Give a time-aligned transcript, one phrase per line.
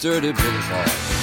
[0.00, 1.19] dirty boulevard.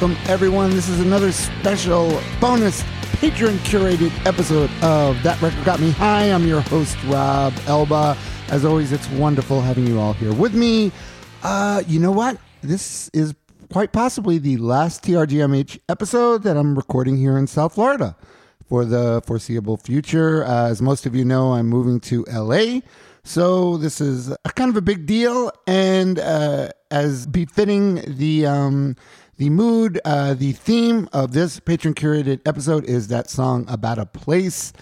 [0.00, 0.70] Welcome everyone.
[0.70, 2.84] This is another special bonus
[3.18, 5.90] Patreon curated episode of That Record Got Me.
[5.90, 8.16] Hi, I'm your host, Rob Elba.
[8.48, 10.92] As always, it's wonderful having you all here with me.
[11.42, 12.38] Uh, you know what?
[12.62, 13.34] This is
[13.72, 18.14] quite possibly the last TRGMH episode that I'm recording here in South Florida
[18.68, 20.44] for the foreseeable future.
[20.44, 22.82] Uh, as most of you know, I'm moving to LA.
[23.24, 28.96] So this is a kind of a big deal, and uh, as befitting the um,
[29.38, 34.04] the mood, uh, the theme of this patron curated episode is that song about a
[34.04, 34.72] place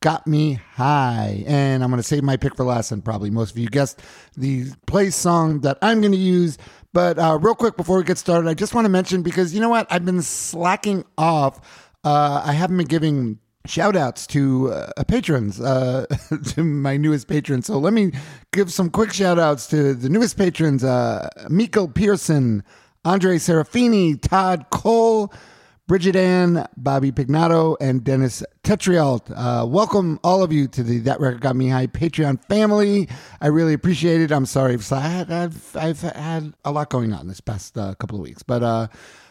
[0.00, 1.42] got me high.
[1.46, 4.02] And I'm going to save my pick for last, and probably most of you guessed
[4.36, 6.58] the place song that I'm going to use.
[6.92, 9.60] But uh, real quick before we get started, I just want to mention because you
[9.60, 9.88] know what?
[9.90, 11.90] I've been slacking off.
[12.04, 16.06] Uh, I haven't been giving shout outs to uh, patrons, uh,
[16.48, 17.66] to my newest patrons.
[17.66, 18.12] So let me
[18.52, 22.62] give some quick shout outs to the newest patrons uh, Miko Pearson,
[23.04, 25.32] Andre Serafini, Todd Cole.
[25.86, 29.30] Bridget Ann, Bobby Pignato, and Dennis Tetrialt.
[29.36, 33.06] Uh, welcome all of you to the That Record Got Me High Patreon family.
[33.42, 34.32] I really appreciate it.
[34.32, 38.16] I'm sorry I had, I've, I've had a lot going on this past uh, couple
[38.16, 38.86] of weeks, but uh,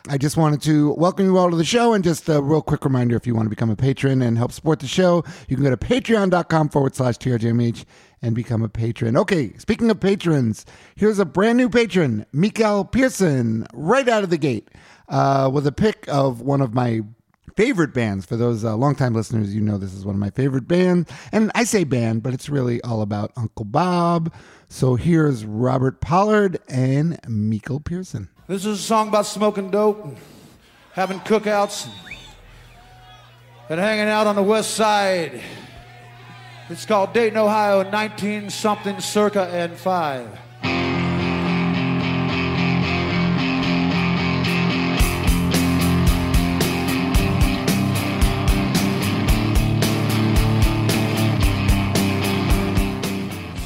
[0.08, 2.86] I just wanted to welcome you all to the show and just a real quick
[2.86, 5.64] reminder if you want to become a patron and help support the show, you can
[5.64, 7.86] go to patreon.com forward slash TRGMH
[8.24, 9.16] and become a patron.
[9.18, 14.38] Okay, speaking of patrons, here's a brand new patron, Mikael Pearson, right out of the
[14.38, 14.70] gate
[15.10, 17.02] uh, with a pick of one of my
[17.58, 18.26] favorite bands.
[18.26, 21.12] For those uh, longtime listeners, you know this is one of my favorite bands.
[21.32, 24.34] And I say band, but it's really all about Uncle Bob.
[24.70, 28.30] So here's Robert Pollard and Mikael Pearson.
[28.48, 30.18] This is a song about smoking dope and
[30.94, 32.16] having cookouts and,
[33.70, 35.42] and hanging out on the west side.
[36.70, 40.30] It's called Dayton, Ohio, 19 something circa and five.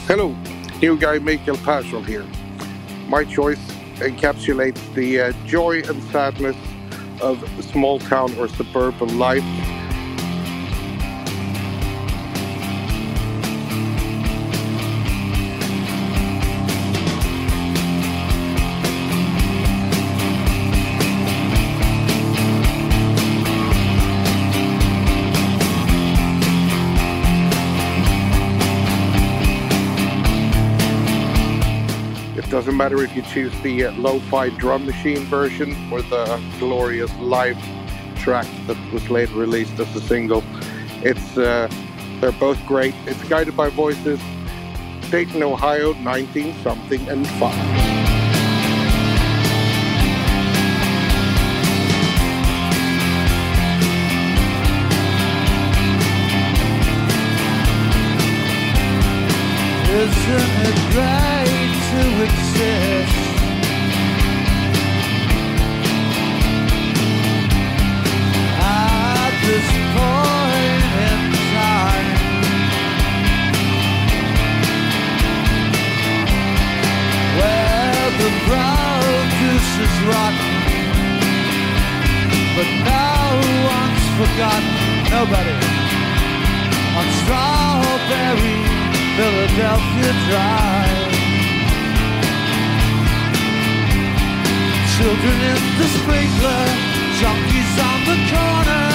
[0.08, 0.36] Hello,
[0.82, 2.26] new guy Mikael Persson here.
[3.08, 3.60] My choice
[3.98, 6.56] encapsulates the uh, joy and sadness
[7.22, 9.44] of small town or suburban life.
[32.78, 37.58] Matter if you choose the uh, lo-fi drum machine version or the glorious live
[38.18, 40.44] track that was later released as a single.
[41.02, 41.68] It's uh,
[42.22, 42.94] they're both great.
[43.08, 44.20] It's guided by voices.
[45.10, 47.56] Dayton, Ohio, 19 something and five.
[59.90, 61.37] Isn't it great
[61.90, 63.16] to exist?
[68.60, 71.22] At this point in
[71.56, 72.10] time,
[77.40, 80.56] where the produce is rotten,
[82.58, 83.16] but no
[83.74, 84.76] one's forgotten,
[85.16, 85.56] nobody
[87.00, 88.60] on strawberry
[89.16, 91.07] Philadelphia Drive.
[94.98, 96.66] Children in the sprinkler,
[97.22, 98.88] junkies on the corner,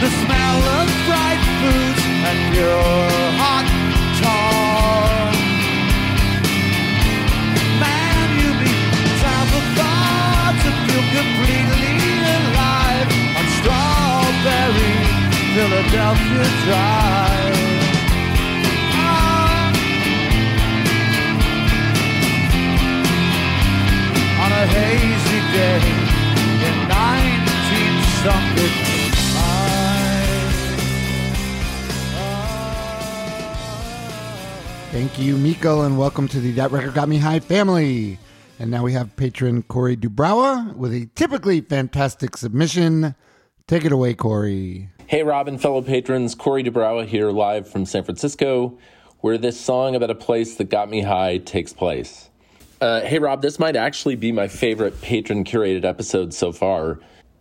[0.00, 3.68] the smell of fried foods and pure hot
[4.16, 5.28] tar.
[7.84, 8.80] Man, you need
[9.20, 11.92] travel far to feel completely
[12.32, 14.96] alive on strawberry
[15.52, 17.71] Philadelphia Drive.
[24.72, 25.84] Hazy day
[26.68, 28.92] in 19 something.
[34.92, 38.18] Thank you, Miko, and welcome to the That Record Got Me High family.
[38.58, 43.14] And now we have patron Corey Dubrawa with a typically fantastic submission.
[43.66, 44.90] Take it away, Corey.
[45.06, 48.78] Hey, Rob and fellow patrons, Corey Dubrawa here, live from San Francisco,
[49.20, 52.28] where this song about a place that got me high takes place.
[52.82, 56.98] Uh, hey, Rob, this might actually be my favorite patron curated episode so far.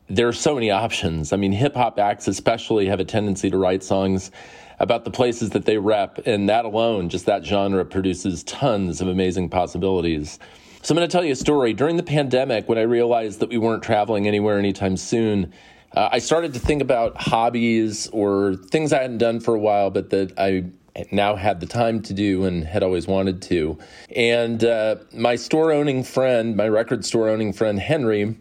[0.07, 1.33] There are so many options.
[1.33, 4.29] I mean, hip hop acts especially have a tendency to write songs
[4.77, 9.07] about the places that they rep, and that alone, just that genre, produces tons of
[9.07, 10.37] amazing possibilities.
[10.83, 11.73] So I'm going to tell you a story.
[11.73, 15.51] During the pandemic, when I realized that we weren't traveling anywhere anytime soon,
[15.93, 19.89] uh, I started to think about hobbies or things I hadn't done for a while,
[19.89, 20.65] but that I
[21.11, 23.77] now had the time to do and had always wanted to.
[24.15, 28.35] And uh, my store owning friend, my record store owning friend Henry,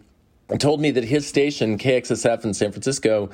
[0.59, 3.31] told me that his station, KXSF in San Francisco,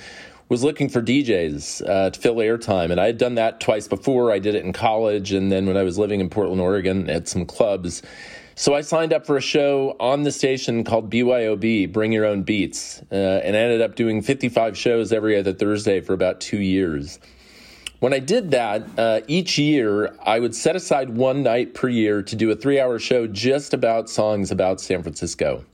[0.49, 2.91] was looking for DJs uh, to fill airtime.
[2.91, 4.31] And I had done that twice before.
[4.31, 7.27] I did it in college, and then when I was living in Portland, Oregon, at
[7.27, 8.03] some clubs.
[8.55, 12.43] So I signed up for a show on the station called BYOB, Bring Your Own
[12.43, 16.61] Beats, uh, and I ended up doing 55 shows every other Thursday for about two
[16.61, 17.19] years.
[17.99, 22.23] When I did that, uh, each year I would set aside one night per year
[22.23, 25.65] to do a three hour show just about songs about San Francisco.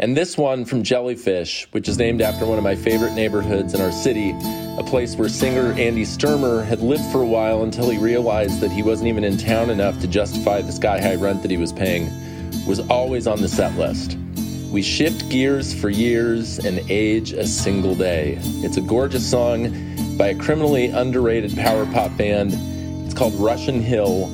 [0.00, 3.80] And this one from Jellyfish, which is named after one of my favorite neighborhoods in
[3.80, 4.34] our city,
[4.78, 8.72] a place where singer Andy Sturmer had lived for a while until he realized that
[8.72, 11.72] he wasn't even in town enough to justify the sky high rent that he was
[11.72, 12.10] paying,
[12.66, 14.18] was always on the set list.
[14.72, 18.38] We shift gears for years and age a single day.
[18.64, 22.52] It's a gorgeous song by a criminally underrated power pop band.
[23.04, 24.30] It's called Russian Hill,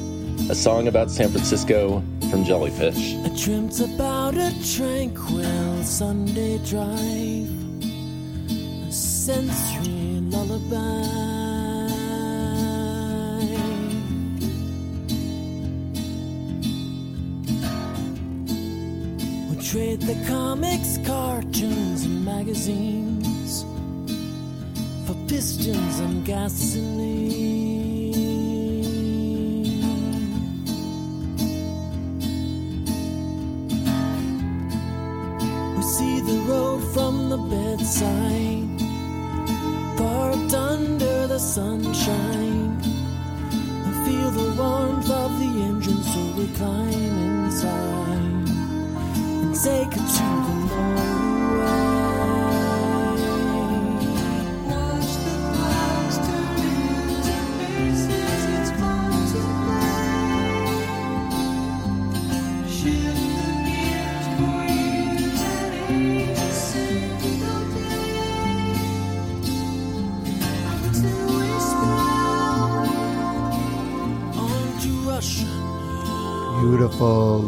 [0.50, 3.15] a song about San Francisco from Jellyfish.
[3.15, 7.50] I dreamt about a tranquil Sunday drive,
[8.88, 11.06] a sensory lullaby.
[19.49, 23.20] We trade the comics, cartoons, and magazines
[25.31, 26.91] pistons and gasoline.
[35.77, 38.81] We see the road from the bedside,
[39.97, 42.76] parked under the sunshine.
[43.85, 48.49] We feel the warmth of the engine, so we climb inside
[49.43, 50.40] and take it to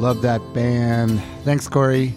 [0.02, 1.23] Love that band.
[1.44, 2.12] Thanks, Corey.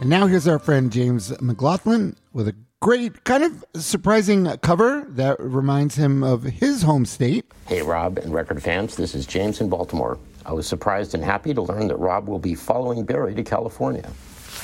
[0.00, 5.36] And now here's our friend James McLaughlin with a great, kind of surprising cover that
[5.40, 7.44] reminds him of his home state.
[7.66, 10.16] Hey, Rob and record fans, this is James in Baltimore.
[10.46, 14.08] I was surprised and happy to learn that Rob will be following Barry to California.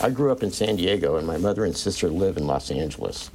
[0.01, 3.33] I grew up in San Diego, and my mother and sister live in Los Angeles.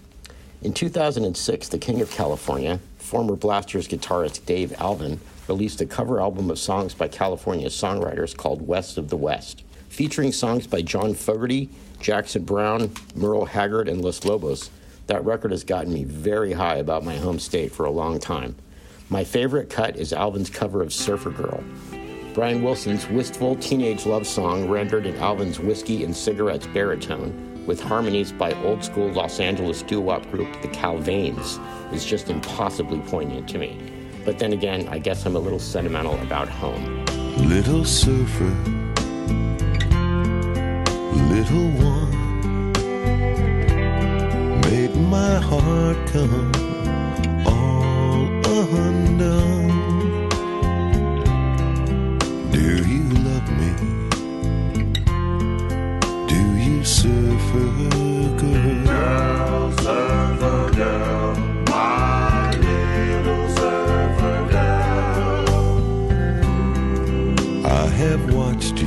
[0.62, 5.20] In 2006, the King of California, former Blasters guitarist Dave Alvin,
[5.50, 10.32] released a cover album of songs by California songwriters called West of the West, featuring
[10.32, 14.70] songs by John Fogerty, Jackson Browne, Merle Haggard, and Los Lobos.
[15.08, 18.56] That record has gotten me very high about my home state for a long time.
[19.10, 21.64] My favorite cut is Alvin's cover of Surfer Girl.
[22.36, 28.32] Brian Wilson's wistful teenage love song rendered in Alvin's whiskey and cigarettes baritone with harmonies
[28.32, 31.60] by old school Los Angeles doo-wop group the Calvanes
[31.92, 33.89] is just impossibly poignant to me.
[34.26, 37.06] But then again, I guess I'm a little sentimental about home.
[37.48, 38.54] Little surfer,
[41.34, 42.72] little one,
[44.62, 46.52] made my heart come
[47.48, 48.28] all
[48.78, 50.30] undone.
[52.52, 53.72] Do you love me?
[56.28, 57.70] Do you surfer
[58.38, 58.84] girl?
[58.86, 61.49] Girl, surfer girl, girl.
[68.00, 68.79] have watched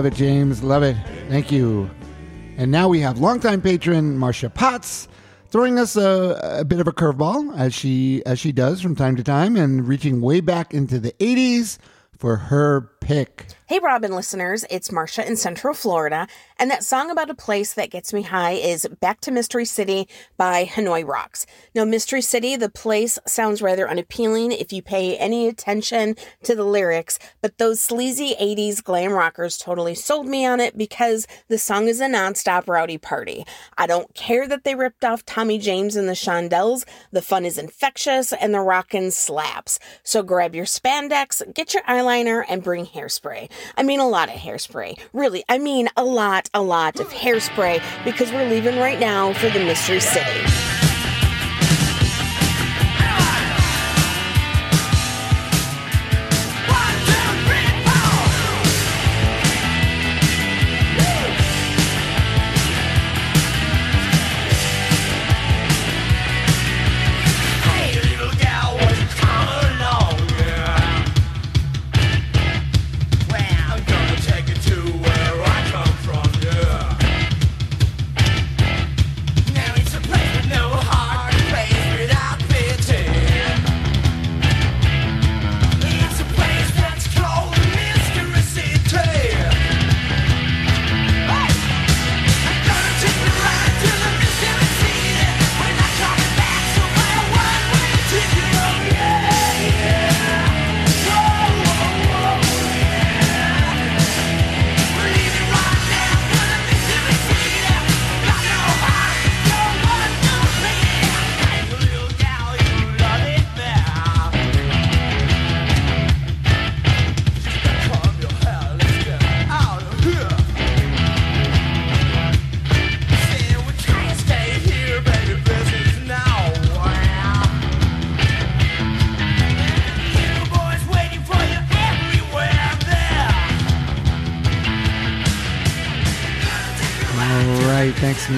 [0.00, 0.62] Love it, James.
[0.62, 0.96] Love it.
[1.28, 1.90] Thank you.
[2.56, 5.08] And now we have longtime patron Marcia Potts
[5.50, 9.14] throwing us a, a bit of a curveball as she as she does from time
[9.16, 11.76] to time and reaching way back into the 80s
[12.16, 13.48] for her pick.
[13.70, 16.26] Hey, Robin listeners, it's Marcia in Central Florida,
[16.58, 20.08] and that song about a place that gets me high is Back to Mystery City
[20.36, 21.46] by Hanoi Rocks.
[21.72, 26.64] Now, Mystery City, the place, sounds rather unappealing if you pay any attention to the
[26.64, 31.86] lyrics, but those sleazy 80s glam rockers totally sold me on it because the song
[31.86, 33.46] is a nonstop rowdy party.
[33.78, 37.56] I don't care that they ripped off Tommy James and the Shondells, the fun is
[37.56, 39.78] infectious and the rockin' slaps.
[40.02, 43.48] So grab your spandex, get your eyeliner, and bring hairspray.
[43.76, 44.98] I mean, a lot of hairspray.
[45.12, 49.48] Really, I mean, a lot, a lot of hairspray because we're leaving right now for
[49.50, 50.89] the Mystery City.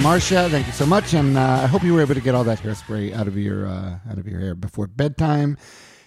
[0.03, 0.49] Marcia.
[0.49, 2.59] Thank you so much, and uh, I hope you were able to get all that
[2.59, 5.57] hairspray out of your uh, out of your hair before bedtime.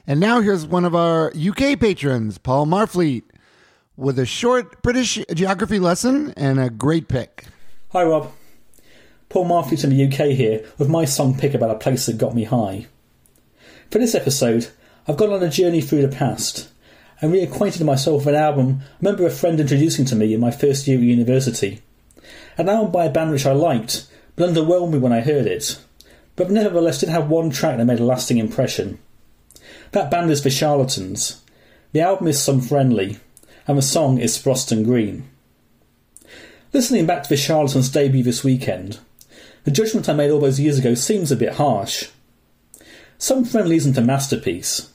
[0.07, 3.23] And now here's one of our UK patrons, Paul Marfleet,
[3.97, 7.47] with a short British geography lesson and a great pick.
[7.93, 8.31] Hi Rob.
[9.31, 12.35] Paul Marfleet in the UK here with my song pick about a place that got
[12.35, 12.87] me high.
[13.91, 14.69] For this episode,
[15.09, 16.69] I've gone on a journey through the past
[17.23, 20.51] and reacquainted myself with an album I remember a friend introducing to me in my
[20.51, 21.81] first year at university.
[22.59, 25.79] An album by a band which I liked, but underwhelmed me when I heard it,
[26.37, 28.99] but nevertheless did have one track that made a lasting impression.
[29.93, 31.43] That band is The Charlatans.
[31.93, 33.19] The album is Some Friendly,
[33.67, 35.29] and the song is Sproston Green.
[36.73, 38.99] Listening back to The Charlatans' debut this weekend,
[39.65, 42.09] the judgment I made all those years ago seems a bit harsh.
[43.19, 44.93] Some Friendly isn't a masterpiece.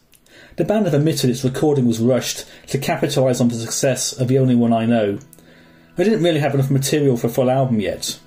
[0.57, 4.37] The band have admitted its recording was rushed to capitalise on the success of The
[4.37, 5.17] Only One I Know.
[5.95, 8.19] They didn't really have enough material for a full album yet.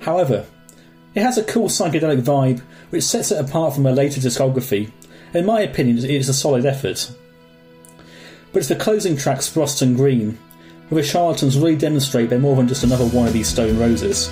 [0.00, 0.46] However,
[1.14, 2.60] it has a cool psychedelic vibe
[2.90, 4.90] which sets it apart from their later discography.
[5.34, 7.10] In my opinion, it is a solid effort.
[8.52, 10.38] But it's the closing tracks, track, Sproston Green,
[10.88, 14.30] where the charlatans really demonstrate they're more than just another one of these stone roses.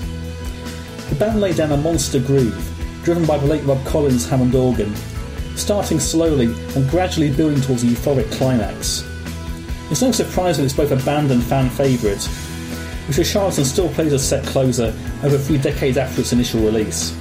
[1.09, 2.55] The band lay down a monster groove,
[3.03, 4.95] driven by the late Rob Collins' Hammond organ,
[5.57, 9.05] starting slowly and gradually building towards a euphoric climax.
[9.91, 12.25] It's no surprise that it's both a band and fan favourite,
[13.09, 14.95] which the Charlatans still plays as set closer
[15.25, 17.17] over three decades after its initial release.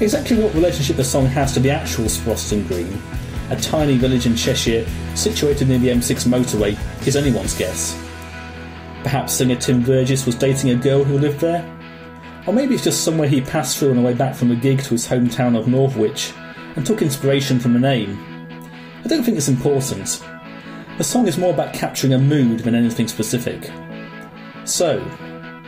[0.00, 3.00] Exactly what relationship the song has to the actual Sproston Green,
[3.50, 4.84] a tiny village in Cheshire
[5.14, 7.96] situated near the M6 motorway, is anyone's guess.
[9.04, 11.64] Perhaps singer Tim Burgess was dating a girl who lived there?
[12.46, 14.80] Or maybe it's just somewhere he passed through on the way back from a gig
[14.80, 16.32] to his hometown of Northwich
[16.74, 18.18] and took inspiration from the name.
[19.04, 20.22] I don't think it's important.
[21.00, 23.70] The song is more about capturing a mood than anything specific.
[24.66, 25.02] So,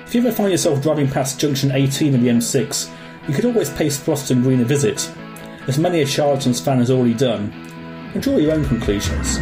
[0.04, 2.90] if you ever find yourself driving past junction 18 of the M6,
[3.26, 5.10] you could always pay Sproston Green a visit,
[5.68, 7.50] as many a Charlatans fan has already done,
[8.12, 9.38] and draw your own conclusions.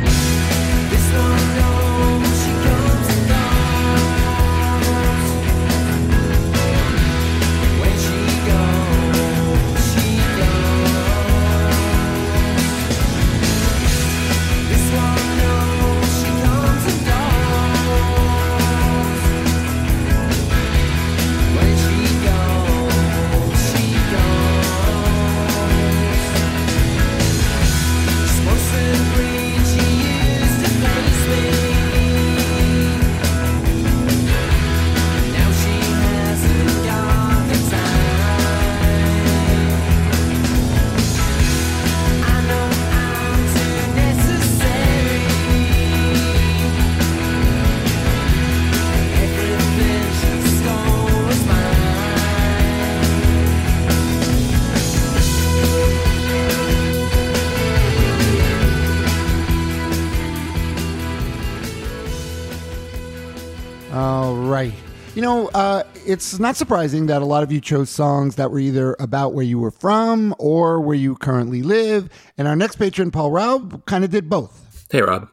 [66.11, 69.45] It's not surprising that a lot of you chose songs that were either about where
[69.45, 72.09] you were from or where you currently live.
[72.37, 74.87] And our next patron, Paul Raub, kind of did both.
[74.91, 75.29] Hey, Rob.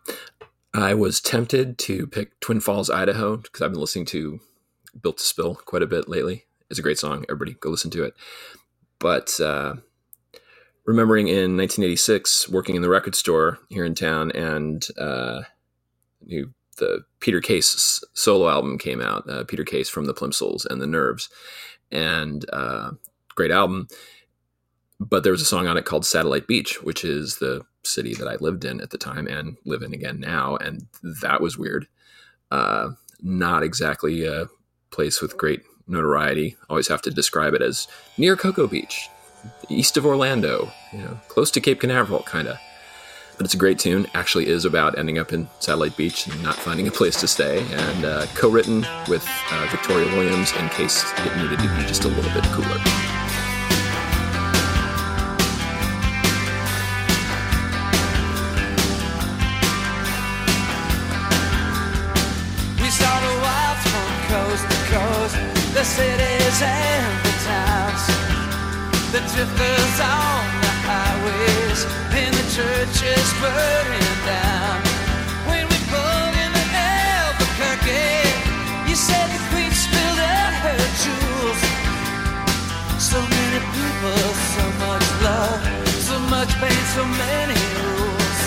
[0.76, 4.40] I was tempted to pick Twin Falls, Idaho, because I've been listening to
[5.02, 6.46] Built to Spill quite a bit lately.
[6.70, 7.26] It's a great song.
[7.28, 8.14] Everybody go listen to it.
[9.00, 9.78] But uh,
[10.86, 15.42] remembering in 1986, working in the record store here in town, and uh,
[16.78, 19.30] the Peter Case solo album came out.
[19.30, 21.30] Uh, Peter Case from the Plimsouls and the Nerves,
[21.92, 22.92] and uh,
[23.36, 23.88] great album.
[25.00, 28.28] But there was a song on it called Satellite Beach, which is the city that
[28.28, 30.88] I lived in at the time and live in again now, and
[31.22, 31.88] that was weird.
[32.50, 32.90] Uh,
[33.22, 34.48] not exactly a
[34.92, 36.56] place with great notoriety.
[36.70, 37.88] Always have to describe it as
[38.18, 39.10] near Cocoa Beach,
[39.70, 42.58] east of Orlando, you know, close to Cape Canaveral, kind of.
[43.38, 44.08] But it's a great tune.
[44.16, 47.60] Actually, is about ending up in Satellite Beach and not finding a place to stay,
[47.72, 52.08] and uh, co-written with uh, Victoria Williams in case it needed to be just a
[52.08, 52.80] little bit cooler.
[62.82, 65.36] We saw the wilds from coast to coast,
[65.76, 68.02] the cities and the towns,
[69.12, 70.37] the drifters highways,
[72.60, 74.82] and the churches burning down.
[75.48, 78.30] When we pulled into Albuquerque,
[78.90, 81.62] you said the queen spilled out her jewels.
[83.00, 85.62] So many people, so much love,
[86.02, 88.40] so much pain, so many rules.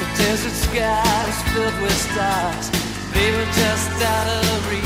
[0.00, 2.70] The desert sky is filled with stars.
[3.14, 4.77] They were just out of reach.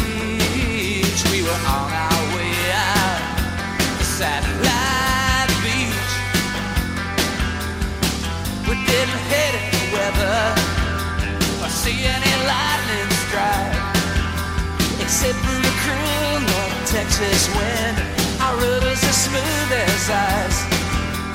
[17.22, 17.96] Wind.
[18.42, 20.60] Our rivers smooth as ice.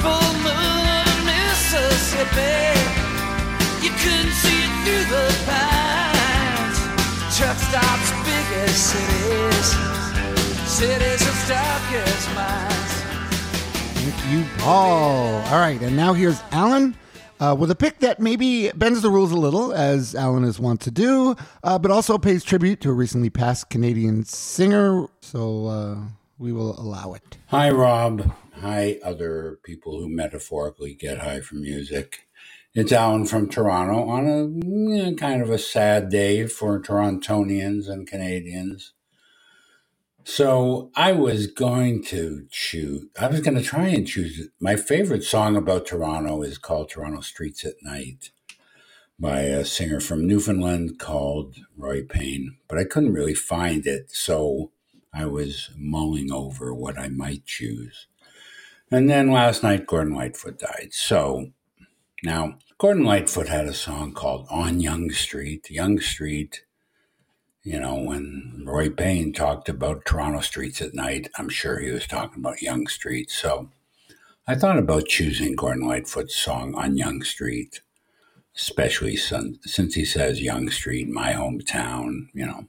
[0.03, 2.75] Full moon Mississippi.
[3.79, 6.77] You couldn't see it through the pines.
[7.37, 8.09] Truck stops,
[8.75, 9.67] cities.
[10.67, 12.27] Cities as dark as.
[13.95, 15.41] Thank you, Paul.
[15.41, 16.95] Oh, all right, and now here's Alan
[17.39, 20.81] uh, with a pick that maybe bends the rules a little, as Alan is wont
[20.81, 25.07] to do, uh, but also pays tribute to a recently passed Canadian singer.
[25.21, 25.97] So uh,
[26.37, 27.37] we will allow it.
[27.47, 28.31] Hi, Rob.
[28.61, 32.27] Hi, other people who metaphorically get high from music.
[32.73, 37.89] It's Alan from Toronto on a you know, kind of a sad day for Torontonians
[37.89, 38.93] and Canadians.
[40.29, 44.49] So I was going to choose, I was going to try and choose.
[44.59, 48.31] My favorite song about Toronto is called Toronto Streets at Night
[49.17, 54.11] by a singer from Newfoundland called Roy Payne, but I couldn't really find it.
[54.11, 54.71] So
[55.13, 58.07] I was mulling over what I might choose.
[58.91, 60.89] And then last night, Gordon Lightfoot died.
[60.91, 61.51] So
[62.21, 65.71] now, Gordon Lightfoot had a song called On Yonge Street.
[65.71, 66.63] Yonge Street,
[67.67, 72.07] you know, when Roy Payne talked about Toronto streets at night, I'm sure he was
[72.07, 73.29] talking about Yonge Street.
[73.29, 73.69] So
[74.47, 77.81] I thought about choosing Gordon Lightfoot's song On Yonge Street,
[78.55, 82.67] especially since, he says Yonge Street, my hometown, you know,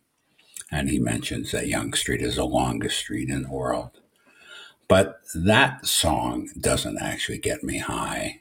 [0.72, 3.90] and he mentions that Yonge Street is the longest street in the world.
[4.88, 8.40] But that song doesn't actually get me high.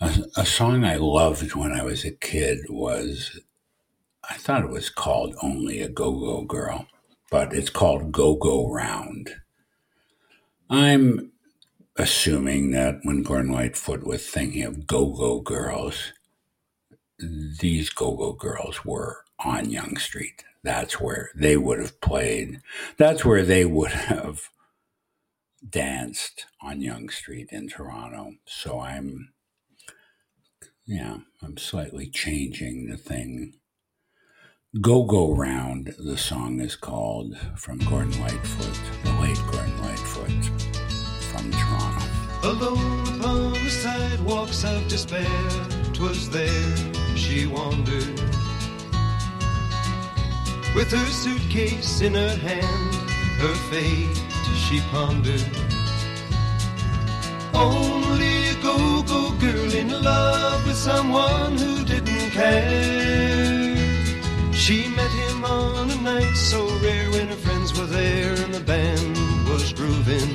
[0.00, 3.40] A, a song I loved when I was a kid was,
[4.28, 6.86] I thought it was called Only a Go Go Girl,
[7.30, 9.36] but it's called Go Go Round.
[10.68, 11.32] I'm
[11.96, 16.12] assuming that when Gordon Lightfoot was thinking of Go Go Girls,
[17.18, 20.44] these Go Go Girls were on Yonge Street.
[20.62, 22.60] That's where they would have played.
[22.96, 24.48] That's where they would have
[25.68, 28.32] danced on Yonge Street in Toronto.
[28.44, 29.32] So I'm,
[30.84, 33.54] yeah, I'm slightly changing the thing.
[34.80, 40.44] Go Go Round, the song is called from Gordon Lightfoot, the late Gordon Lightfoot
[41.30, 42.04] from Toronto.
[42.42, 45.24] Alone upon the sidewalks of despair,
[45.94, 46.76] 'twas there
[47.16, 48.20] she wandered.
[50.74, 52.94] With her suitcase in her hand,
[53.40, 54.20] her fate
[54.68, 55.42] she pondered.
[57.54, 62.95] Only a go-go girl in love with someone who didn't care.
[64.66, 68.58] She met him on a night so rare when her friends were there and the
[68.58, 69.16] band
[69.48, 70.28] was grooving.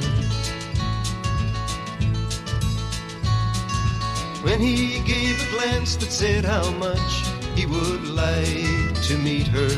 [4.41, 7.12] When he gave a glance that said how much
[7.56, 9.70] he would like to meet her.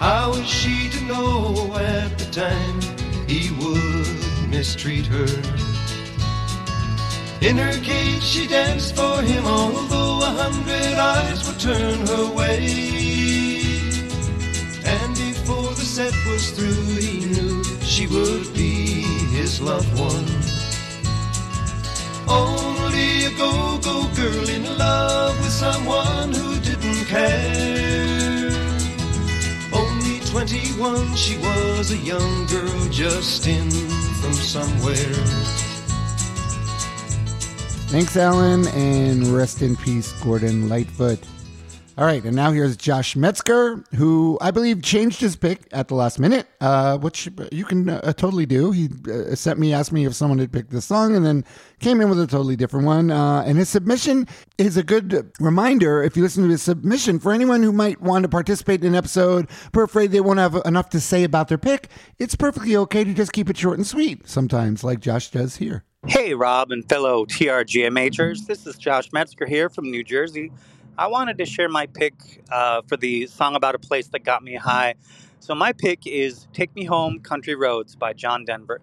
[0.00, 2.80] How was she to know at the time
[3.28, 5.59] he would mistreat her?
[7.42, 12.68] In her cage she danced for him, although a hundred eyes would turn her way.
[14.84, 20.28] And before the set was through, he knew she would be his loved one.
[22.28, 28.50] Only a go-go girl in love with someone who didn't care.
[29.72, 33.70] Only 21, she was a young girl just in
[34.20, 35.69] from somewhere.
[37.90, 41.18] Thanks, Alan, and rest in peace, Gordon Lightfoot.
[41.98, 45.96] All right, and now here's Josh Metzger, who I believe changed his pick at the
[45.96, 48.70] last minute, uh, which you can uh, totally do.
[48.70, 51.44] He uh, sent me, asked me if someone had picked this song, and then
[51.80, 53.10] came in with a totally different one.
[53.10, 57.32] Uh, and his submission is a good reminder, if you listen to his submission, for
[57.32, 60.90] anyone who might want to participate in an episode but afraid they won't have enough
[60.90, 61.88] to say about their pick.
[62.20, 65.84] It's perfectly okay to just keep it short and sweet sometimes, like Josh does here.
[66.06, 68.46] Hey, Rob and fellow TRGMHers.
[68.46, 70.50] This is Josh Metzger here from New Jersey.
[70.96, 74.42] I wanted to share my pick uh, for the song about a place that got
[74.42, 74.94] me high.
[75.40, 78.80] So, my pick is Take Me Home Country Roads by John Denver.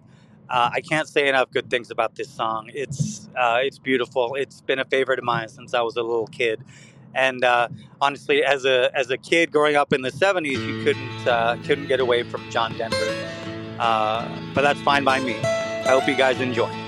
[0.48, 2.70] Uh, I can't say enough good things about this song.
[2.72, 4.36] It's uh, it's beautiful.
[4.36, 6.62] It's been a favorite of mine since I was a little kid.
[7.16, 7.66] And uh,
[8.00, 11.88] honestly, as a as a kid growing up in the '70s, you couldn't uh, couldn't
[11.88, 13.76] get away from John Denver.
[13.80, 15.36] Uh, but that's fine by me.
[15.42, 16.87] I hope you guys enjoy.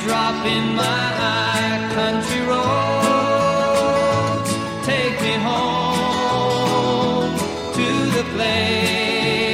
[0.00, 1.08] teardrop in my.
[1.90, 2.60] Country roads,
[4.86, 7.36] take me home
[7.74, 7.86] to
[8.16, 9.50] the place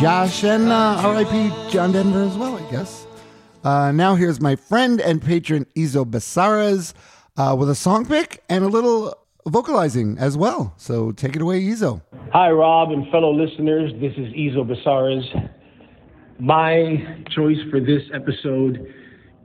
[0.00, 1.52] Josh, and uh, R.I.P.
[1.70, 3.06] John Denver as well, I guess.
[3.62, 6.92] Uh, now here's my friend and patron Izo Besares
[7.36, 9.16] uh, with a song pick and a little
[9.46, 10.74] vocalizing as well.
[10.76, 12.02] So take it away, Izo.
[12.32, 13.92] Hi, Rob and fellow listeners.
[14.00, 15.50] This is Izo Basaras.
[16.38, 18.86] My choice for this episode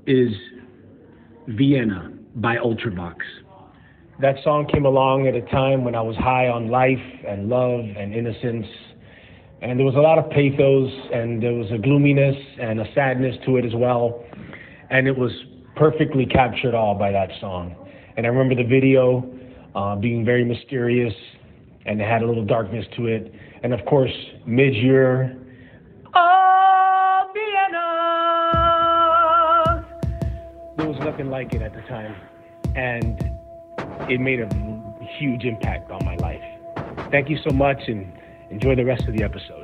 [0.05, 0.29] is
[1.47, 3.17] Vienna by Ultravox.
[4.19, 7.81] That song came along at a time when I was high on life and love
[7.81, 8.65] and innocence.
[9.61, 13.35] And there was a lot of pathos and there was a gloominess and a sadness
[13.45, 14.23] to it as well.
[14.89, 15.31] And it was
[15.77, 17.75] perfectly captured all by that song.
[18.15, 19.23] And I remember the video
[19.75, 21.13] uh, being very mysterious
[21.85, 23.33] and it had a little darkness to it.
[23.63, 24.11] And of course,
[24.45, 25.37] mid year,
[26.13, 27.77] oh, Vienna!
[30.77, 32.15] There was nothing like it at the time.
[32.75, 33.17] And
[34.09, 34.49] it made a
[35.17, 36.43] huge impact on my life.
[37.11, 38.11] Thank you so much and
[38.49, 39.63] enjoy the rest of the episode.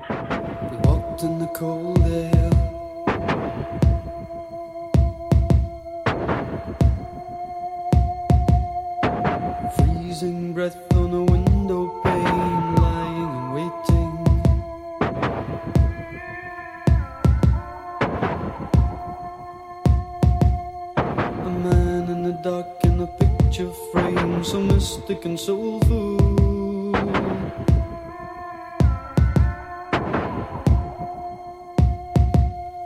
[10.13, 14.13] Freezing breath on a window pane, lying and waiting.
[21.41, 26.95] A man in the dark in a picture frame, so mystic and soulful.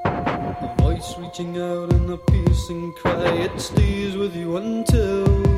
[0.05, 5.56] A voice reaching out in a piercing cry, it stays with you until.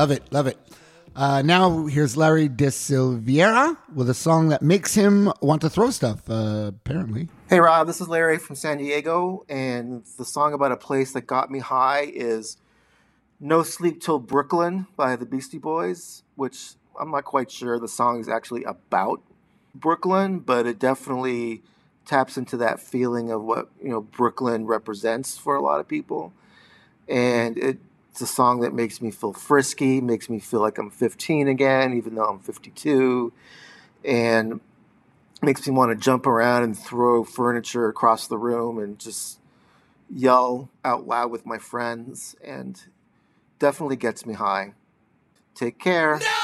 [0.00, 0.32] Love it.
[0.32, 0.56] Love it.
[1.14, 5.90] Uh, now here's Larry De Silveira with a song that makes him want to throw
[5.90, 7.28] stuff, uh, apparently.
[7.50, 11.26] Hey Rob, this is Larry from San Diego, and the song about a place that
[11.26, 12.56] got me high is
[13.40, 18.20] No Sleep Till Brooklyn by the Beastie Boys, which I'm not quite sure the song
[18.20, 19.20] is actually about
[19.74, 21.62] Brooklyn, but it definitely
[22.06, 26.32] taps into that feeling of what, you know, Brooklyn represents for a lot of people.
[27.06, 30.90] And it, it's a song that makes me feel frisky, makes me feel like I'm
[30.90, 33.32] 15 again, even though I'm 52.
[34.04, 34.60] And
[35.42, 39.38] makes me want to jump around and throw furniture across the room and just
[40.10, 42.82] yell out loud with my friends and
[43.58, 44.74] definitely gets me high.
[45.54, 46.18] Take care.
[46.18, 46.39] No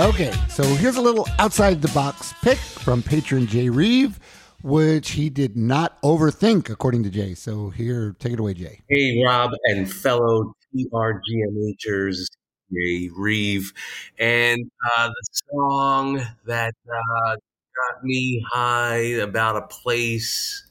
[0.00, 4.18] Okay, so here's a little outside the box pick from patron Jay Reeve,
[4.62, 7.34] which he did not overthink, according to Jay.
[7.34, 8.80] So here, take it away, Jay.
[8.88, 12.28] Hey, Rob and fellow TRGMHers,
[12.72, 13.74] Jay Reeve.
[14.18, 20.66] And uh, the song that uh, got me high about a place,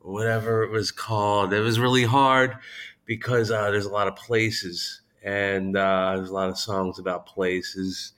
[0.00, 2.56] whatever it was called, it was really hard
[3.04, 7.26] because uh, there's a lot of places and uh, there's a lot of songs about
[7.26, 8.14] places.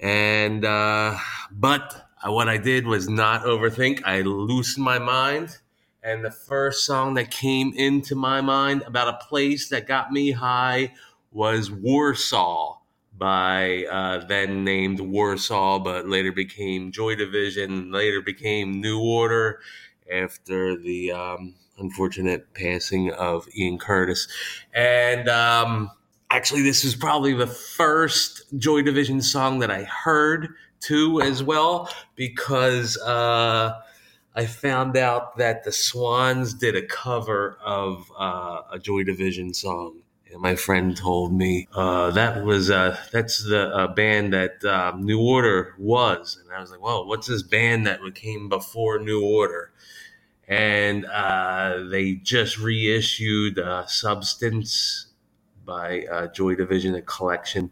[0.00, 1.18] And, uh,
[1.50, 4.02] but what I did was not overthink.
[4.04, 5.58] I loosened my mind.
[6.02, 10.32] And the first song that came into my mind about a place that got me
[10.32, 10.92] high
[11.32, 12.78] was Warsaw
[13.16, 19.60] by uh, then named Warsaw, but later became Joy Division, later became New Order
[20.12, 24.28] after the um, unfortunate passing of Ian Curtis.
[24.72, 25.90] And um,
[26.30, 31.88] actually, this is probably the first Joy Division song that I heard too, as well,
[32.16, 32.96] because.
[32.98, 33.80] Uh,
[34.36, 40.00] I found out that the Swans did a cover of uh, a Joy Division song.
[40.32, 45.04] And my friend told me uh, that was uh, that's the uh, band that um,
[45.04, 49.24] New Order was, and I was like, "Whoa, what's this band that came before New
[49.24, 49.70] Order?"
[50.48, 55.06] And uh, they just reissued uh, "Substance"
[55.64, 57.70] by uh, Joy Division, a collection,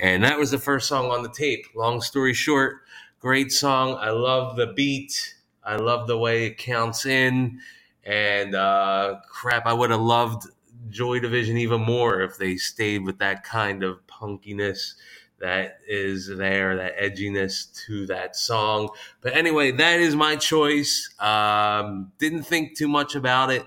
[0.00, 1.66] and that was the first song on the tape.
[1.74, 2.82] Long story short,
[3.20, 3.96] great song.
[4.00, 5.34] I love the beat.
[5.64, 7.60] I love the way it counts in.
[8.04, 10.48] And uh, crap, I would have loved
[10.90, 14.94] Joy Division even more if they stayed with that kind of punkiness
[15.42, 18.90] that is there, that edginess to that song.
[19.20, 21.12] But anyway, that is my choice.
[21.18, 23.66] Um, didn't think too much about it.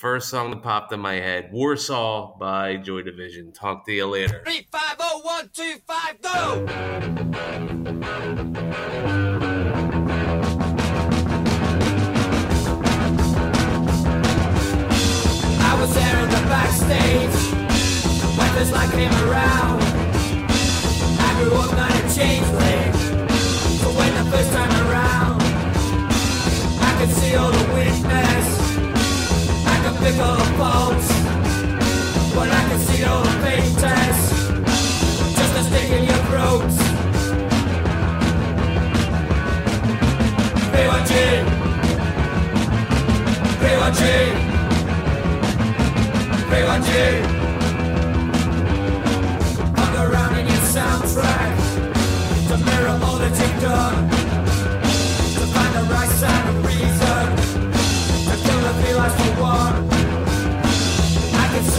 [0.00, 3.52] First song that popped in my head Warsaw by Joy Division.
[3.52, 4.40] Talk to you later.
[4.46, 6.64] Three, five, oh, one, two, five, go!
[15.60, 17.36] I was there in the backstage
[18.38, 19.82] when this light came around.
[21.20, 22.92] I grew up not a changeling,
[23.82, 28.59] but when the first time around, I could see all the weakness,
[32.34, 33.04] but I can see
[35.36, 36.70] Just a stick in your throat.
[49.76, 51.56] Hung around in your soundtrack
[52.48, 54.19] To mirror all that you've done.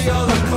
[0.03, 0.50] The cold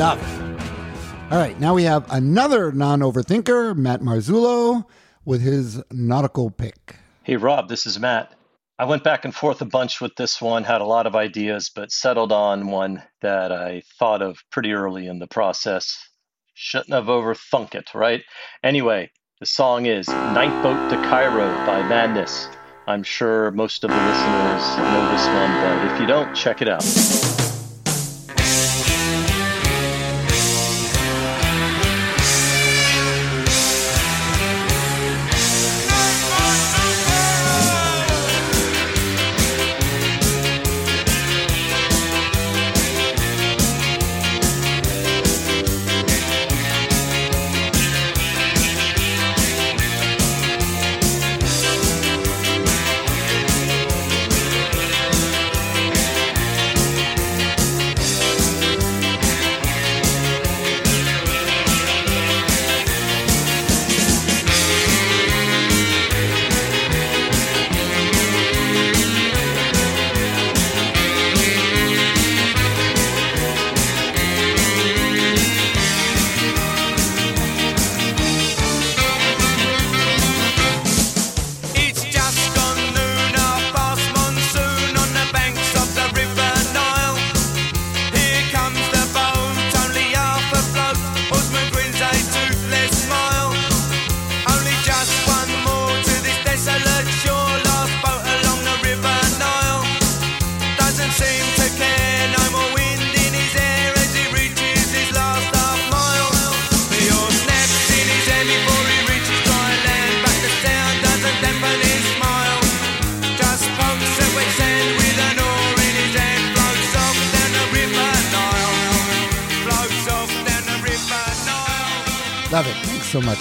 [0.00, 0.40] stuff.
[1.30, 4.86] All right, now we have another non overthinker, Matt Marzullo,
[5.26, 6.96] with his nautical pick.
[7.22, 8.32] Hey, Rob, this is Matt.
[8.78, 11.70] I went back and forth a bunch with this one, had a lot of ideas,
[11.74, 16.08] but settled on one that I thought of pretty early in the process.
[16.54, 18.22] Shouldn't have overthunk it, right?
[18.64, 22.48] Anyway, the song is Night Boat to Cairo by Madness.
[22.86, 26.70] I'm sure most of the listeners know this one, but if you don't, check it
[26.70, 27.49] out.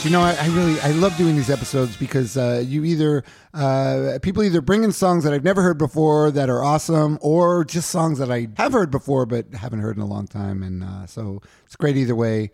[0.10, 4.18] You know, I, I really I love doing these episodes because uh, you either uh,
[4.24, 7.92] people either bring in songs that I've never heard before that are awesome, or just
[7.92, 11.06] songs that I have heard before but haven't heard in a long time, and uh,
[11.06, 12.50] so it's great either way.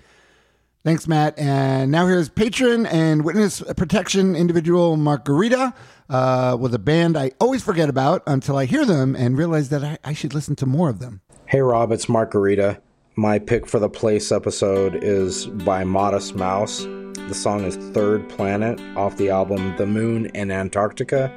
[0.84, 1.40] Thanks, Matt.
[1.40, 5.74] And now here's patron and witness protection individual Margarita
[6.10, 9.82] uh, with a band I always forget about until I hear them and realize that
[9.82, 11.22] I, I should listen to more of them.
[11.46, 12.82] Hey Rob, it's Margarita.
[13.16, 16.86] My pick for the place episode is by Modest Mouse.
[17.28, 21.32] The song is Third Planet off the album The Moon in Antarctica.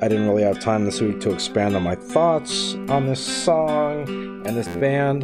[0.00, 4.08] I didn't really have time this week to expand on my thoughts on this song
[4.46, 5.22] and this band.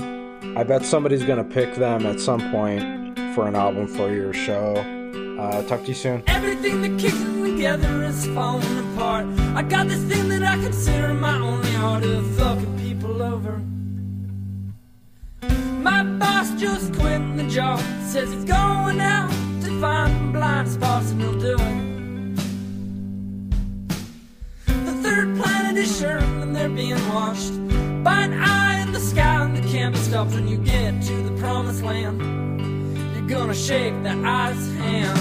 [0.58, 4.34] I bet somebody's going to pick them at some point for an album for your
[4.34, 4.74] show.
[5.40, 6.22] Uh, talk to you soon.
[6.26, 9.24] Everything that kicks together is falling apart.
[9.56, 13.62] I got this thing that I consider my only art of fucking people over.
[15.80, 17.80] My boss just quit the job.
[18.02, 19.30] Says he's going out
[19.80, 22.36] find blind spots and he'll do it.
[24.66, 27.54] The third planet is sure and they're being washed
[28.04, 31.34] by an eye in the sky and the camera stops when you get to the
[31.40, 32.20] promised land.
[33.14, 35.18] You're gonna shake the eye's hand.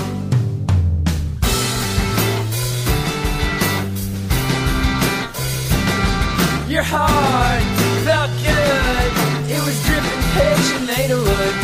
[6.70, 7.64] Your heart
[8.03, 9.12] felt good.
[9.55, 11.55] It was dripping pitch and naderwood.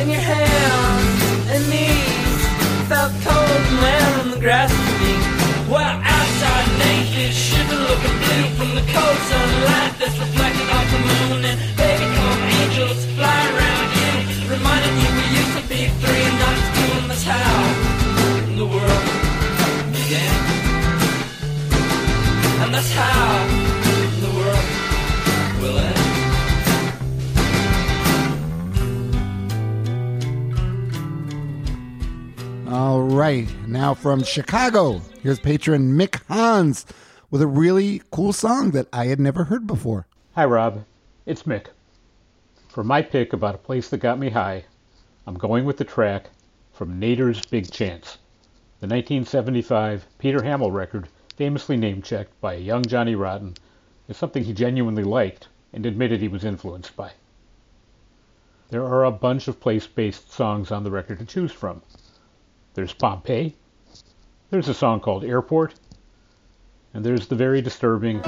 [0.00, 1.09] And your hands
[4.40, 5.12] grass with me.
[5.68, 11.44] Well, outside naked, shiver looking blue from the cold sunlight that's reflected off the moon.
[11.44, 16.38] And baby, come angels fly around you, reminding you we used to be three and
[16.40, 16.90] not two.
[17.00, 17.52] And that's how
[18.56, 19.04] the world
[19.92, 20.34] began.
[22.64, 23.44] And that's how
[24.24, 24.66] the world
[25.60, 26.00] will end.
[32.72, 36.84] All right, now from Chicago, here's patron Mick Hans
[37.30, 40.06] with a really cool song that I had never heard before.
[40.34, 40.84] Hi, Rob.
[41.24, 41.66] It's Mick.
[42.68, 44.64] For my pick about a place that got me high,
[45.26, 46.30] I'm going with the track
[46.72, 48.18] from Nadir's Big Chance,
[48.80, 53.54] the 1975 Peter Hammill record famously name-checked by a young Johnny Rotten
[54.08, 57.12] as something he genuinely liked and admitted he was influenced by.
[58.70, 61.82] There are a bunch of place-based songs on the record to choose from.
[62.74, 63.56] There's Pompeii,
[64.50, 65.74] there's a song called Airport,
[66.94, 68.22] and there's the very disturbing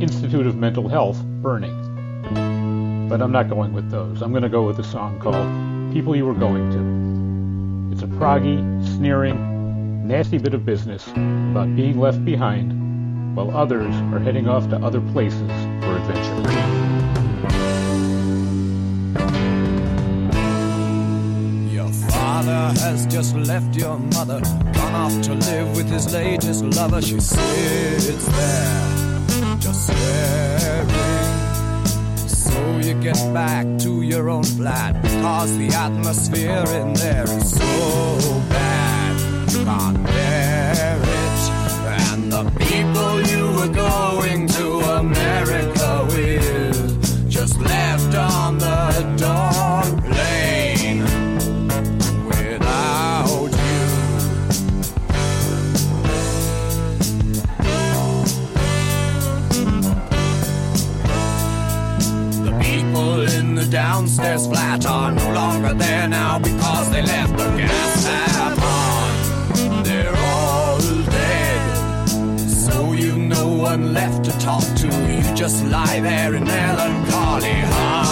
[0.00, 3.08] Institute of Mental Health, Burning.
[3.08, 4.22] But I'm not going with those.
[4.22, 7.94] I'm going to go with a song called People You Were Going To.
[7.94, 8.58] It's a proggy,
[8.96, 14.76] sneering, nasty bit of business about being left behind while others are heading off to
[14.76, 15.50] other places
[15.82, 16.83] for adventure.
[22.44, 24.40] Father has just left your mother,
[24.72, 27.00] gone off to live with his latest lover.
[27.00, 30.88] She sits there, just staring.
[32.28, 38.40] So you get back to your own flat, cause the atmosphere in there is so
[38.50, 39.52] bad.
[39.52, 40.53] You can't bear
[63.94, 69.84] downstairs flat are no longer there now because they left the gas tap on.
[69.84, 70.80] They're all
[71.20, 72.38] dead.
[72.50, 74.88] So you've no one left to talk to.
[74.88, 78.03] You just lie there in melancholy, half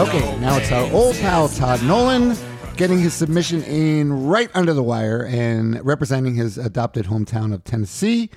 [0.00, 2.36] Okay, now it's our old pal Todd Nolan
[2.76, 8.28] getting his submission in right under the wire and representing his adopted hometown of Tennessee.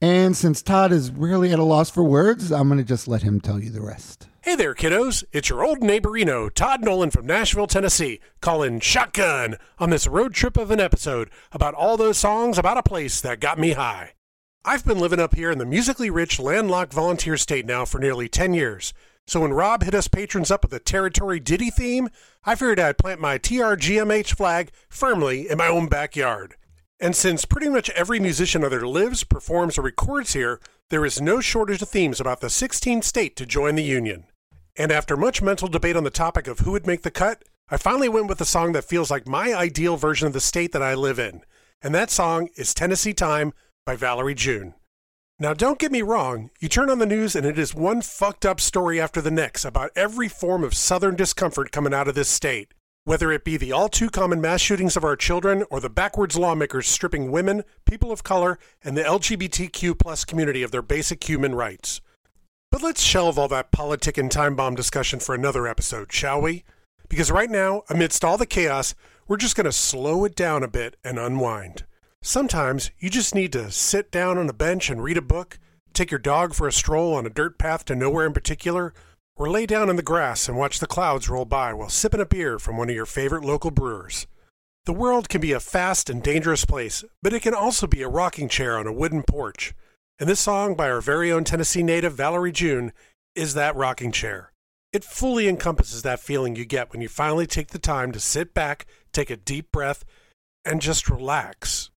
[0.00, 3.20] And since Todd is really at a loss for words, I'm going to just let
[3.20, 4.26] him tell you the rest.
[4.40, 5.22] Hey there, kiddos.
[5.32, 10.56] It's your old neighborino, Todd Nolan from Nashville, Tennessee, calling shotgun on this road trip
[10.56, 14.14] of an episode about all those songs about a place that got me high.
[14.64, 18.30] I've been living up here in the musically rich, landlocked volunteer state now for nearly
[18.30, 18.94] 10 years.
[19.26, 22.08] So when Rob hit us patrons up with a territory ditty theme,
[22.44, 26.56] I figured I'd plant my TRGMH flag firmly in my own backyard.
[27.00, 30.60] And since pretty much every musician either lives, performs, or records here,
[30.90, 34.24] there is no shortage of themes about the 16th state to join the Union.
[34.76, 37.76] And after much mental debate on the topic of who would make the cut, I
[37.76, 40.82] finally went with a song that feels like my ideal version of the state that
[40.82, 41.42] I live in.
[41.82, 43.52] And that song is Tennessee Time
[43.84, 44.74] by Valerie June.
[45.42, 48.46] Now, don't get me wrong, you turn on the news and it is one fucked
[48.46, 52.28] up story after the next about every form of southern discomfort coming out of this
[52.28, 52.72] state.
[53.02, 56.38] Whether it be the all too common mass shootings of our children or the backwards
[56.38, 61.56] lawmakers stripping women, people of color, and the LGBTQ plus community of their basic human
[61.56, 62.00] rights.
[62.70, 66.62] But let's shelve all that politic and time bomb discussion for another episode, shall we?
[67.08, 68.94] Because right now, amidst all the chaos,
[69.26, 71.82] we're just going to slow it down a bit and unwind.
[72.24, 75.58] Sometimes you just need to sit down on a bench and read a book,
[75.92, 78.94] take your dog for a stroll on a dirt path to nowhere in particular,
[79.34, 82.24] or lay down in the grass and watch the clouds roll by while sipping a
[82.24, 84.28] beer from one of your favorite local brewers.
[84.86, 88.08] The world can be a fast and dangerous place, but it can also be a
[88.08, 89.74] rocking chair on a wooden porch.
[90.20, 92.92] And this song by our very own Tennessee native Valerie June
[93.34, 94.52] is that rocking chair.
[94.92, 98.54] It fully encompasses that feeling you get when you finally take the time to sit
[98.54, 100.04] back, take a deep breath,
[100.64, 101.90] and just relax.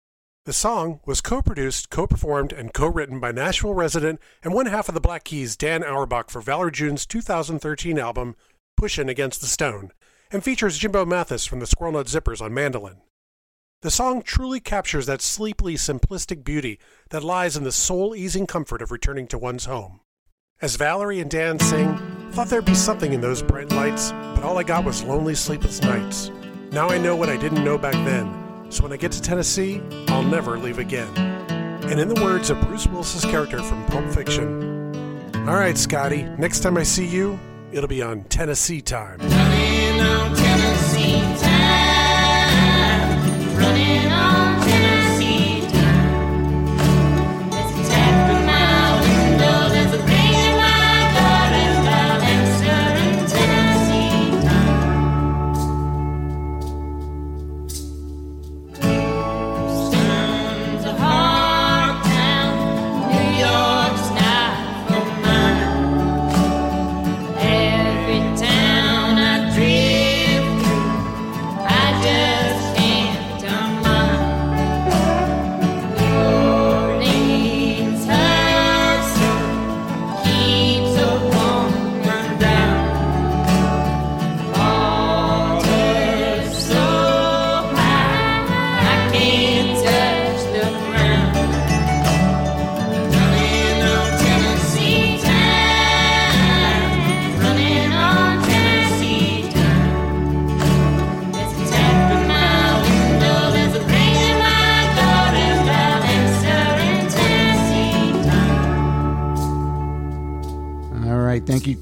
[0.46, 4.66] The song was co produced, co performed, and co written by Nashville resident and one
[4.66, 8.36] half of the Black Keys, Dan Auerbach, for Valerie June's 2013 album,
[8.76, 9.90] Pushin' Against the Stone,
[10.30, 12.98] and features Jimbo Mathus from the Squirrel Nut Zippers on mandolin.
[13.82, 16.78] The song truly captures that sleepily simplistic beauty
[17.10, 19.98] that lies in the soul easing comfort of returning to one's home.
[20.62, 21.98] As Valerie and Dan sing,
[22.30, 25.82] thought there'd be something in those bright lights, but all I got was lonely, sleepless
[25.82, 26.30] nights.
[26.70, 28.45] Now I know what I didn't know back then.
[28.68, 31.08] So when I get to Tennessee, I'll never leave again.
[31.88, 34.84] And in the words of Bruce Willis's character from Pulp Fiction,
[35.48, 37.38] all right, Scotty, next time I see you,
[37.70, 39.20] it'll be on Tennessee time.
[39.20, 42.48] Running on Tennessee time.
[43.56, 44.85] Running on Tennessee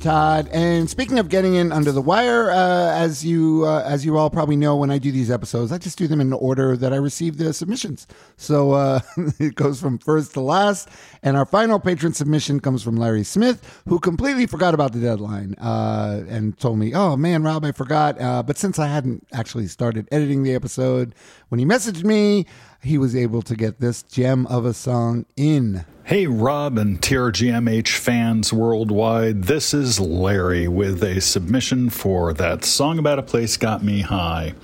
[0.05, 0.51] Todd.
[0.53, 4.29] And speaking of getting in under the wire, uh, as you uh, as you all
[4.29, 6.93] probably know, when I do these episodes, I just do them in the order that
[6.93, 8.07] I receive the submissions.
[8.37, 9.01] So uh,
[9.39, 10.91] it goes from first to last.
[11.23, 15.55] And our final patron submission comes from Larry Smith, who completely forgot about the deadline
[15.55, 19.69] uh, and told me, "Oh man, Rob, I forgot." Uh, but since I hadn't actually
[19.69, 21.15] started editing the episode,
[21.49, 22.45] when he messaged me,
[22.85, 25.85] he was able to get this gem of a song in.
[26.05, 29.45] Hey, Rob and TRGMH fans worldwide.
[29.45, 34.55] This is Larry with a submission for that song about a place got me high.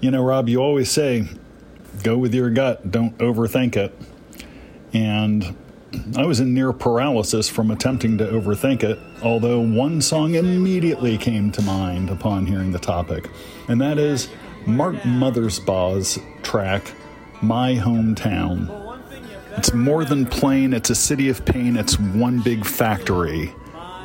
[0.00, 1.26] You know, Rob, you always say,
[2.02, 3.98] go with your gut, don't overthink it.
[4.92, 5.56] And
[6.16, 11.50] I was in near paralysis from attempting to overthink it, although one song immediately came
[11.52, 13.28] to mind upon hearing the topic,
[13.68, 14.28] and that is
[14.66, 16.92] Mark Mothersbaugh's track,
[17.40, 18.68] My Hometown.
[19.56, 23.54] It's more than plain, it's a city of pain, it's one big factory.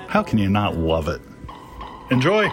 [0.08, 1.22] How can you not love it?
[2.12, 2.50] Enjoy!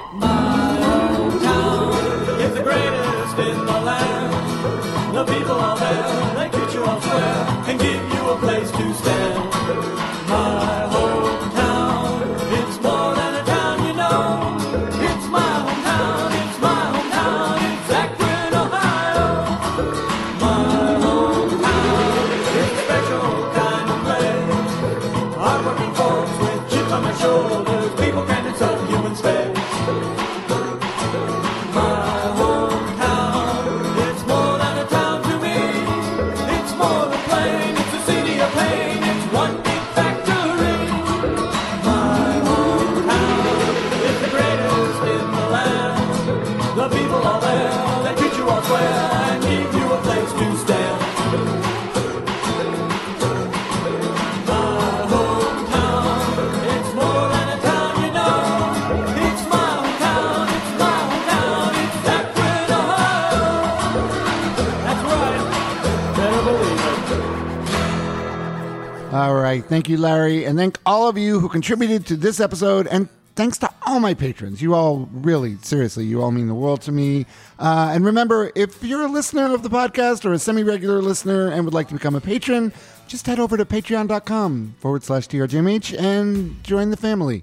[69.51, 69.65] Right.
[69.65, 70.45] Thank you, Larry.
[70.45, 72.87] And thank all of you who contributed to this episode.
[72.87, 74.63] And thanks to all my patrons.
[74.63, 77.27] You all really, seriously, you all mean the world to me.
[77.59, 81.51] Uh, and remember, if you're a listener of the podcast or a semi regular listener
[81.51, 82.73] and would like to become a patron,
[83.09, 87.43] just head over to patreon.com forward slash TRGMH and join the family.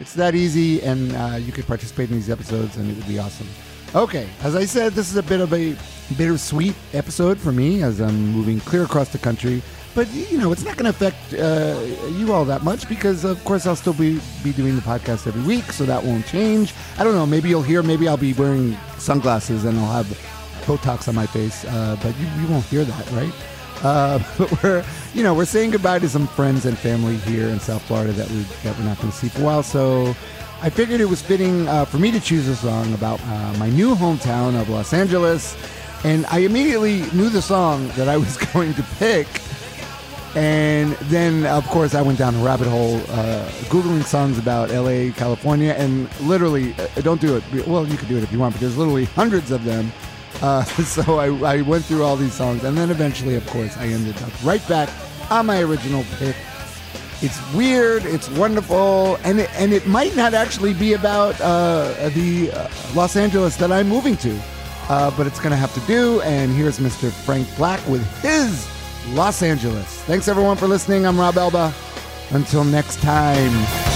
[0.00, 3.18] It's that easy, and uh, you could participate in these episodes, and it would be
[3.18, 3.46] awesome.
[3.94, 5.76] Okay, as I said, this is a bit of a
[6.16, 9.62] bittersweet episode for me as I'm moving clear across the country.
[9.94, 11.80] But you know, it's not going to affect uh,
[12.18, 15.42] you all that much because, of course, I'll still be be doing the podcast every
[15.42, 16.74] week, so that won't change.
[16.98, 17.26] I don't know.
[17.26, 17.82] Maybe you'll hear.
[17.82, 20.06] Maybe I'll be wearing sunglasses and I'll have
[20.64, 23.32] Botox on my face, uh, but you, you won't hear that, right?
[23.84, 27.60] Uh, but we're, you know, we're saying goodbye to some friends and family here in
[27.60, 29.62] South Florida that we that we're not going to see for a while.
[29.62, 30.16] So
[30.62, 33.68] I figured it was fitting uh, for me to choose a song about uh, my
[33.70, 35.56] new hometown of Los Angeles,
[36.02, 39.28] and I immediately knew the song that I was going to pick.
[40.34, 45.12] And then, of course, I went down a rabbit hole, uh, googling songs about LA,
[45.12, 47.66] California, and literally, uh, don't do it.
[47.68, 49.92] Well, you could do it if you want, but there's literally hundreds of them.
[50.42, 53.86] Uh, so I, I went through all these songs, and then eventually, of course, I
[53.86, 54.90] ended up right back
[55.30, 56.34] on my original pick.
[57.22, 62.50] It's weird, it's wonderful, and it, and it might not actually be about uh, the
[62.50, 64.36] uh, Los Angeles that I'm moving to,
[64.88, 66.20] uh, but it's going to have to do.
[66.22, 67.12] And here's Mr.
[67.12, 68.68] Frank Black with his
[69.08, 69.86] Los Angeles.
[70.02, 71.06] Thanks everyone for listening.
[71.06, 71.72] I'm Rob Elba.
[72.30, 73.93] Until next time.